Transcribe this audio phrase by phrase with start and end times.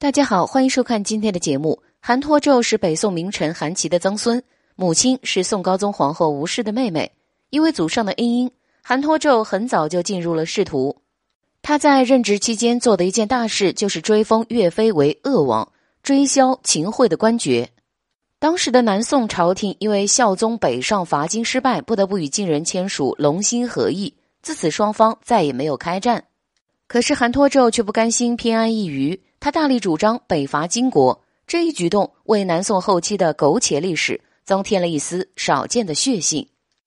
[0.00, 1.82] 大家好，欢迎收看今天的节目。
[1.98, 4.40] 韩托胄是北宋名臣韩琦的曾孙，
[4.76, 7.10] 母亲是宋高宗皇后吴氏的妹妹。
[7.50, 8.48] 因为祖上的恩荫，
[8.80, 10.96] 韩托胄很早就进入了仕途。
[11.62, 15.68] 他在任职期间做的一件大事，就是追封岳飞为鄂王，
[16.04, 17.68] 追销秦桧的官爵。
[18.38, 26.22] 当时的南宋朝廷因为孝宗北上伐金失败，不得不与晋人签署龙兴和议，自此双方再也没有开战。
[26.86, 29.24] 可是韩托胄却不甘心偏安一隅。
[29.40, 36.46] 他大力主张北伐金国，这一举动为南宋后期的苟且历史增添了一丝少见的血性。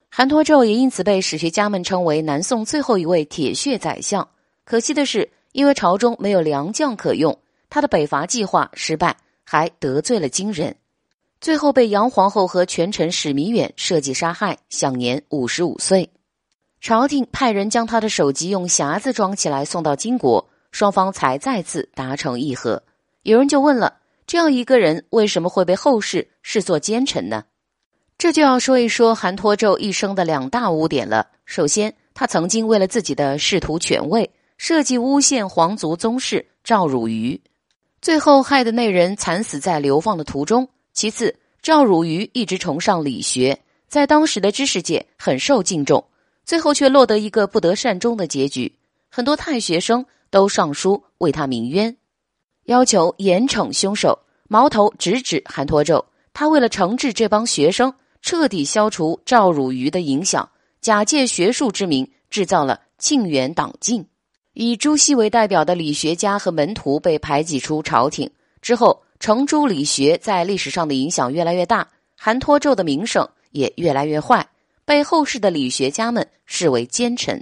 [0.10, 4.28] 韩托胄也因此被史学家们称为南宋最后一位铁血宰相。
[4.66, 9.16] 可惜的是，因为朝中没有良将可用，他的北伐计划失败，
[9.46, 10.76] 还得罪了金人，
[11.40, 16.10] 最后被杨皇后和权臣史弥远设计杀害，享年五十五岁。
[16.82, 20.46] 朝廷派人将他的首级用匣子装起来送到金国。
[20.72, 22.82] 双方才再次达成议和。
[23.24, 27.44] 有人就问了：这样一个人为什么会被后世视作奸臣呢？
[28.18, 31.28] 这就要说一说韩托胄一生的两大污点了。
[31.46, 37.40] 首先，他曾经为了自己的仕途权位，设计诬陷皇族宗室赵汝愚，
[38.02, 40.68] 最后害得那人惨死在流放的途中。
[40.94, 46.04] 其次，赵汝愚一直崇尚理学，在当时的知识界很受敬重，
[46.46, 48.74] 最后却落得一个不得善终的结局。
[49.10, 50.06] 很多太学生。
[50.32, 51.96] 都上书为他鸣冤，
[52.64, 54.18] 要求严惩凶手。
[54.48, 60.50] 矛头直指韩托胄，他为了惩治这帮学生，彻底消除赵汝愚的影响，
[60.82, 64.06] 假借学术之名制造了庆元党禁。
[64.54, 68.30] 以朱熹为代表的理学家和门徒被排挤出朝廷
[68.62, 71.88] 之后，程朱理学在历史上的影响越来越大，
[72.18, 74.46] 韩托胄的名声也越来越坏，
[74.84, 77.42] 被后世的理学家们视为奸臣。